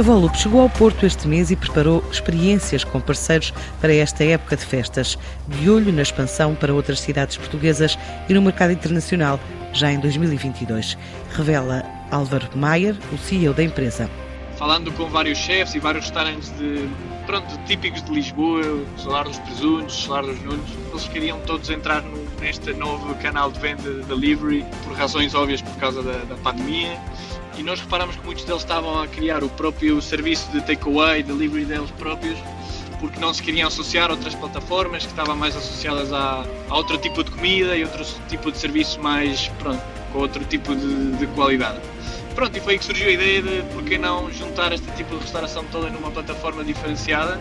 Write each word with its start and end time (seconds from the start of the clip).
A 0.00 0.02
Volup 0.02 0.34
chegou 0.34 0.62
ao 0.62 0.70
Porto 0.70 1.04
este 1.04 1.28
mês 1.28 1.50
e 1.50 1.56
preparou 1.56 2.02
experiências 2.10 2.84
com 2.84 2.98
parceiros 2.98 3.52
para 3.82 3.94
esta 3.94 4.24
época 4.24 4.56
de 4.56 4.64
festas, 4.64 5.18
de 5.46 5.68
olho 5.68 5.92
na 5.92 6.00
expansão 6.00 6.54
para 6.54 6.72
outras 6.72 7.00
cidades 7.00 7.36
portuguesas 7.36 7.98
e 8.26 8.32
no 8.32 8.40
mercado 8.40 8.72
internacional, 8.72 9.38
já 9.74 9.92
em 9.92 10.00
2022. 10.00 10.96
Revela 11.34 11.84
Álvaro 12.10 12.48
Maier, 12.56 12.96
o 13.12 13.18
CEO 13.18 13.52
da 13.52 13.62
empresa. 13.62 14.08
Falando 14.56 14.90
com 14.92 15.04
vários 15.04 15.36
chefes 15.36 15.74
e 15.74 15.78
vários 15.78 16.06
restaurantes 16.06 16.48
de, 16.56 16.88
pronto, 17.26 17.58
típicos 17.66 18.02
de 18.02 18.10
Lisboa, 18.10 18.62
o 18.62 18.86
Solar 18.96 19.24
dos 19.24 19.38
Presuntos, 19.40 19.96
Solar 19.96 20.24
dos 20.24 20.40
Nunes, 20.40 20.78
eles 20.92 21.08
queriam 21.08 21.38
todos 21.40 21.68
entrar 21.68 22.00
no, 22.00 22.24
neste 22.40 22.72
novo 22.72 23.14
canal 23.16 23.52
de 23.52 23.60
venda 23.60 23.82
de 23.82 24.02
delivery, 24.02 24.64
por 24.84 24.94
razões 24.94 25.34
óbvias 25.34 25.60
por 25.60 25.76
causa 25.76 26.02
da, 26.02 26.18
da 26.24 26.36
pandemia 26.36 26.98
e 27.60 27.62
nós 27.62 27.80
reparamos 27.80 28.16
que 28.16 28.24
muitos 28.24 28.44
deles 28.44 28.62
estavam 28.62 29.02
a 29.02 29.06
criar 29.06 29.44
o 29.44 29.48
próprio 29.50 30.00
serviço 30.00 30.50
de 30.50 30.62
takeaway, 30.62 31.22
delivery 31.22 31.66
deles 31.66 31.90
próprios, 31.90 32.38
porque 32.98 33.20
não 33.20 33.34
se 33.34 33.42
queriam 33.42 33.68
associar 33.68 34.08
a 34.08 34.14
outras 34.14 34.34
plataformas 34.34 35.04
que 35.04 35.10
estavam 35.10 35.36
mais 35.36 35.54
associadas 35.54 36.10
a, 36.12 36.44
a 36.68 36.74
outro 36.74 36.96
tipo 36.96 37.22
de 37.22 37.30
comida 37.30 37.76
e 37.76 37.84
outro 37.84 38.02
tipo 38.28 38.50
de 38.50 38.56
serviço 38.56 38.98
mais, 39.02 39.48
pronto, 39.58 39.82
com 40.10 40.20
outro 40.20 40.42
tipo 40.44 40.74
de, 40.74 41.12
de 41.18 41.26
qualidade. 41.28 41.80
Pronto, 42.34 42.56
e 42.56 42.60
foi 42.60 42.74
aí 42.74 42.78
que 42.78 42.84
surgiu 42.84 43.08
a 43.08 43.12
ideia 43.12 43.42
de 43.42 43.62
por 43.74 43.82
que 43.82 43.98
não 43.98 44.32
juntar 44.32 44.72
este 44.72 44.90
tipo 44.92 45.16
de 45.16 45.20
restauração 45.22 45.64
toda 45.64 45.90
numa 45.90 46.10
plataforma 46.10 46.64
diferenciada 46.64 47.38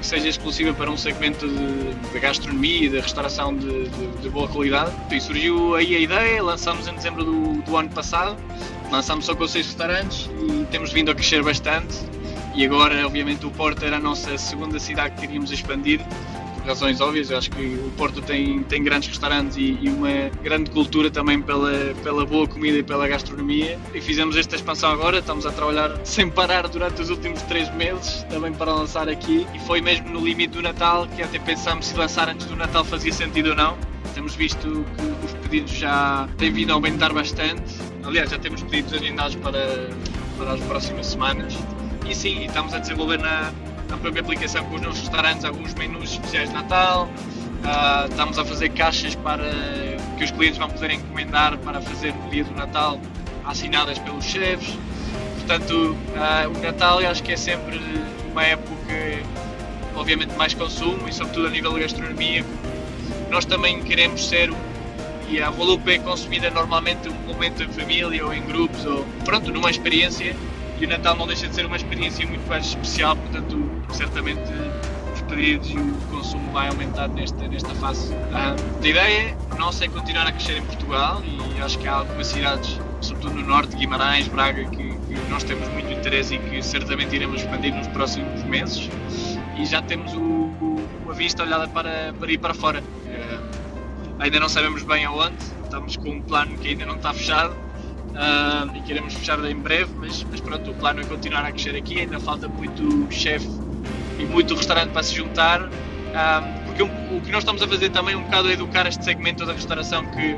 que 0.00 0.06
seja 0.06 0.28
exclusiva 0.28 0.72
para 0.72 0.90
um 0.90 0.96
segmento 0.96 1.46
de 1.46 2.18
gastronomia 2.18 2.86
e 2.86 2.88
de 2.88 2.98
restauração 2.98 3.54
de, 3.54 3.88
de, 3.88 4.06
de, 4.22 4.28
boa 4.30 4.48
qualidade. 4.48 4.92
E 5.10 5.20
surgiu 5.20 5.74
aí 5.74 5.94
a 5.94 5.98
ideia, 5.98 6.42
lançamos 6.42 6.88
em 6.88 6.94
dezembro 6.94 7.24
do, 7.24 7.62
do 7.62 7.76
ano 7.76 7.90
passado, 7.90 8.36
lançamos 8.90 9.26
só 9.26 9.34
com 9.34 9.46
seis 9.46 9.66
restaurantes 9.66 10.30
e 10.40 10.64
temos 10.70 10.92
vindo 10.92 11.10
a 11.10 11.14
crescer 11.14 11.42
bastante. 11.42 11.94
E 12.54 12.64
agora, 12.64 13.06
obviamente, 13.06 13.46
o 13.46 13.50
Porto 13.50 13.84
era 13.84 13.98
a 13.98 14.00
nossa 14.00 14.36
segunda 14.36 14.78
cidade 14.80 15.14
que 15.14 15.20
queríamos 15.20 15.52
expandir 15.52 16.00
razões 16.64 17.00
óbvias. 17.00 17.30
Eu 17.30 17.38
acho 17.38 17.50
que 17.50 17.62
o 17.62 17.90
Porto 17.96 18.20
tem, 18.22 18.62
tem 18.64 18.82
grandes 18.82 19.08
restaurantes 19.08 19.56
e, 19.56 19.78
e, 19.80 19.88
uma 19.88 20.30
grande 20.42 20.70
cultura 20.70 21.10
também 21.10 21.40
pela, 21.40 21.94
pela 22.02 22.24
boa 22.24 22.46
comida 22.46 22.78
e 22.78 22.82
pela 22.82 23.06
gastronomia. 23.08 23.78
E 23.94 24.00
fizemos 24.00 24.36
esta 24.36 24.56
expansão 24.56 24.90
agora, 24.90 25.18
estamos 25.18 25.46
a 25.46 25.52
trabalhar 25.52 25.98
sem 26.04 26.30
parar 26.30 26.68
durante 26.68 27.00
os 27.00 27.10
últimos 27.10 27.42
três 27.42 27.72
meses 27.74 28.24
também 28.30 28.52
para 28.52 28.72
lançar 28.72 29.08
aqui. 29.08 29.46
E 29.54 29.58
foi 29.60 29.80
mesmo 29.80 30.08
no 30.10 30.24
limite 30.24 30.54
do 30.54 30.62
Natal 30.62 31.06
que 31.06 31.22
até 31.22 31.38
pensámos 31.38 31.86
se 31.86 31.96
lançar 31.96 32.28
antes 32.28 32.46
do 32.46 32.56
Natal 32.56 32.84
fazia 32.84 33.12
sentido 33.12 33.50
ou 33.50 33.56
não. 33.56 33.76
Temos 34.14 34.34
visto 34.34 34.84
que 34.96 35.26
os 35.26 35.32
pedidos 35.42 35.72
já 35.72 36.28
têm 36.36 36.52
vindo 36.52 36.70
a 36.70 36.74
aumentar 36.74 37.12
bastante. 37.12 37.74
Aliás, 38.02 38.30
já 38.30 38.38
temos 38.38 38.62
pedidos 38.62 38.92
agendados 38.92 39.36
para, 39.36 39.90
para 40.36 40.52
as 40.54 40.60
próximas 40.60 41.06
semanas. 41.06 41.56
E 42.08 42.14
sim, 42.14 42.44
estamos 42.44 42.74
a 42.74 42.78
desenvolver 42.78 43.18
na, 43.18 43.52
na 43.90 43.98
própria 43.98 44.22
aplicação 44.22 44.64
com 44.64 44.76
os 44.76 44.82
nossos 44.82 45.00
restaurantes 45.00 45.44
alguns 45.44 45.74
menus 45.74 46.12
especiais 46.12 46.48
de 46.48 46.54
Natal. 46.54 47.08
Uh, 47.08 48.08
estamos 48.08 48.38
a 48.38 48.44
fazer 48.44 48.70
caixas 48.70 49.14
para 49.16 49.44
que 50.16 50.24
os 50.24 50.30
clientes 50.30 50.58
vão 50.58 50.70
poder 50.70 50.92
encomendar 50.92 51.58
para 51.58 51.80
fazer 51.80 52.14
no 52.14 52.30
dia 52.30 52.44
do 52.44 52.54
Natal, 52.54 52.98
assinadas 53.44 53.98
pelos 53.98 54.24
chefes. 54.24 54.78
Portanto, 55.38 55.96
uh, 56.14 56.56
o 56.56 56.62
Natal 56.62 57.02
eu 57.02 57.10
acho 57.10 57.22
que 57.22 57.32
é 57.32 57.36
sempre 57.36 57.80
uma 58.30 58.44
época, 58.44 58.94
obviamente, 59.96 60.34
mais 60.36 60.54
consumo 60.54 61.08
e, 61.08 61.12
sobretudo, 61.12 61.48
a 61.48 61.50
nível 61.50 61.72
de 61.74 61.80
gastronomia. 61.80 62.44
Nós 63.30 63.44
também 63.44 63.82
queremos 63.82 64.26
ser 64.26 64.50
e 65.28 65.40
a 65.40 65.48
Volup 65.50 65.88
é 65.88 65.98
consumida 65.98 66.50
normalmente 66.50 67.08
um 67.08 67.14
momento 67.26 67.62
em 67.62 67.68
família 67.68 68.24
ou 68.26 68.34
em 68.34 68.42
grupos 68.42 68.84
ou 68.84 69.04
pronto, 69.24 69.52
numa 69.52 69.70
experiência 69.70 70.34
e 70.80 70.86
o 70.86 70.88
Natal 70.88 71.14
não 71.14 71.26
deixa 71.26 71.46
de 71.46 71.54
ser 71.54 71.66
uma 71.66 71.76
experiência 71.76 72.26
muito 72.26 72.48
mais 72.48 72.66
especial, 72.66 73.14
portanto, 73.14 73.70
certamente 73.92 74.50
os 75.14 75.20
pedidos 75.22 75.70
e 75.70 75.76
o 75.76 75.94
consumo 76.10 76.50
vai 76.52 76.68
aumentar 76.68 77.08
nesta, 77.08 77.46
nesta 77.46 77.74
fase. 77.74 78.14
a 78.32 78.86
ideia 78.86 79.36
nossa 79.58 79.84
é 79.84 79.88
continuar 79.88 80.26
a 80.26 80.32
crescer 80.32 80.56
em 80.56 80.62
Portugal 80.62 81.22
e 81.22 81.60
acho 81.60 81.78
que 81.78 81.86
há 81.86 81.96
algumas 81.96 82.28
cidades, 82.28 82.80
sobretudo 83.02 83.34
no 83.34 83.46
norte, 83.46 83.76
Guimarães, 83.76 84.26
Braga, 84.26 84.64
que, 84.64 84.76
que 84.76 85.14
nós 85.28 85.44
temos 85.44 85.68
muito 85.68 85.92
interesse 85.92 86.36
e 86.36 86.38
que 86.38 86.62
certamente 86.62 87.14
iremos 87.14 87.42
expandir 87.42 87.74
nos 87.74 87.86
próximos 87.88 88.42
meses. 88.44 88.88
E 89.58 89.66
já 89.66 89.82
temos 89.82 90.14
o, 90.14 90.18
o, 90.18 90.88
a 91.10 91.12
vista 91.12 91.42
olhada 91.42 91.68
para, 91.68 92.14
para 92.18 92.32
ir 92.32 92.38
para 92.38 92.54
fora. 92.54 92.80
Uh, 92.80 94.18
ainda 94.18 94.40
não 94.40 94.48
sabemos 94.48 94.82
bem 94.82 95.04
aonde, 95.04 95.36
estamos 95.62 95.98
com 95.98 96.08
um 96.08 96.22
plano 96.22 96.56
que 96.56 96.68
ainda 96.68 96.86
não 96.86 96.96
está 96.96 97.12
fechado, 97.12 97.54
uh, 98.10 98.76
e 98.76 98.80
queremos 98.82 99.14
fechar 99.14 99.42
em 99.44 99.56
breve, 99.56 99.90
mas, 99.96 100.24
mas 100.30 100.40
pronto, 100.40 100.70
o 100.70 100.74
plano 100.74 101.00
é 101.00 101.04
continuar 101.04 101.44
a 101.44 101.52
crescer 101.52 101.76
aqui, 101.76 102.00
ainda 102.00 102.18
falta 102.20 102.48
muito 102.48 103.06
chefe 103.12 103.48
e 104.18 104.24
muito 104.24 104.54
restaurante 104.54 104.90
para 104.90 105.02
se 105.02 105.14
juntar, 105.14 105.68
porque 106.66 106.82
o, 106.82 106.86
o, 106.86 107.20
que 107.20 107.30
nós 107.30 107.42
estamos 107.42 107.62
a 107.62 107.68
fazer 107.68 107.90
também 107.90 108.14
um 108.14 108.22
bocado 108.22 108.50
é 108.50 108.52
educar 108.52 108.86
este 108.86 109.04
segmento 109.04 109.46
da 109.46 109.52
restauração 109.52 110.04
que, 110.06 110.36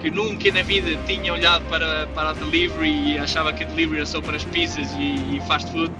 que 0.00 0.10
nunca 0.10 0.50
na 0.52 0.62
vida 0.62 0.96
tinha 1.06 1.32
olhado 1.32 1.64
para, 1.64 2.06
para 2.08 2.30
a 2.30 2.32
delivery 2.32 3.14
e 3.14 3.18
achava 3.18 3.52
que 3.52 3.64
a 3.64 3.66
delivery 3.66 3.98
era 3.98 4.06
só 4.06 4.20
para 4.20 4.36
as 4.36 4.44
pizzas 4.44 4.92
e, 4.92 5.36
e 5.36 5.42
fast 5.48 5.70
food. 5.72 5.92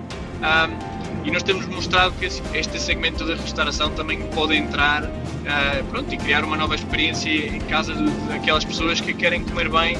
E 1.24 1.30
nós 1.30 1.42
temos 1.42 1.66
mostrado 1.66 2.12
que 2.18 2.26
este 2.26 2.78
segmento 2.78 3.24
da 3.24 3.34
restauração 3.34 3.90
também 3.90 4.20
pode 4.34 4.54
entrar 4.54 5.04
uh, 5.04 5.84
pronto, 5.90 6.12
e 6.12 6.18
criar 6.18 6.44
uma 6.44 6.56
nova 6.56 6.74
experiência 6.74 7.30
em 7.30 7.60
casa 7.60 7.94
daquelas 8.28 8.62
pessoas 8.62 9.00
que 9.00 9.14
querem 9.14 9.42
comer 9.42 9.70
bem 9.70 9.96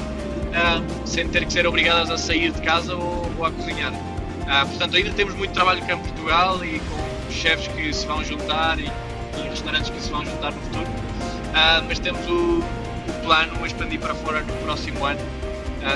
sem 1.05 1.27
ter 1.27 1.45
que 1.45 1.53
ser 1.53 1.67
obrigadas 1.67 2.09
a 2.09 2.17
sair 2.17 2.51
de 2.51 2.61
casa 2.61 2.95
ou, 2.95 3.31
ou 3.37 3.45
a 3.45 3.51
cozinhar. 3.51 3.93
Uh, 3.93 4.67
portanto, 4.67 4.95
ainda 4.95 5.11
temos 5.11 5.33
muito 5.35 5.51
trabalho 5.51 5.81
cá 5.85 5.93
em 5.93 5.99
Portugal 5.99 6.63
e 6.63 6.79
com 6.79 7.31
chefes 7.31 7.67
que 7.67 7.93
se 7.93 8.05
vão 8.05 8.23
juntar 8.23 8.79
e, 8.79 8.83
e 9.37 9.49
restaurantes 9.49 9.89
que 9.89 10.01
se 10.01 10.09
vão 10.09 10.25
juntar 10.25 10.51
no 10.51 10.61
futuro. 10.61 10.85
Uh, 10.85 11.85
mas 11.87 11.99
temos 11.99 12.25
o, 12.27 12.59
o, 12.59 13.23
plano 13.23 13.63
a 13.63 13.67
expandir 13.67 13.99
para 13.99 14.13
fora 14.15 14.41
no 14.41 14.53
próximo 14.63 15.03
ano. 15.05 15.19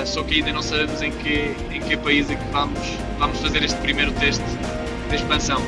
só 0.04 0.22
que 0.22 0.36
ainda 0.36 0.52
não 0.52 0.62
sabemos 0.62 1.00
em 1.02 1.12
que, 1.12 1.54
em 1.70 1.80
que 1.80 1.96
país 1.96 2.30
é 2.30 2.34
que 2.34 2.44
vamos, 2.52 2.80
vamos 3.18 3.38
fazer 3.38 3.62
este 3.62 3.78
primeiro 3.80 4.12
teste 4.12 4.44
de 5.08 5.16
expansão. 5.16 5.62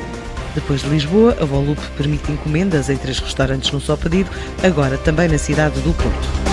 Depois 0.55 0.81
de 0.81 0.89
Lisboa, 0.89 1.35
a 1.39 1.45
Volup 1.45 1.81
permite 1.97 2.31
encomendas 2.31 2.89
em 2.89 2.97
três 2.97 3.19
restaurantes 3.19 3.71
no 3.71 3.81
só 3.81 3.95
pedido, 3.95 4.29
agora 4.63 4.97
também 4.97 5.27
na 5.27 5.37
cidade 5.37 5.79
do 5.81 5.93
Porto. 5.93 6.52